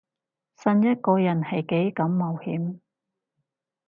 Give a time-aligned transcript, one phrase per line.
[0.55, 2.79] 信一個人係幾咁冒險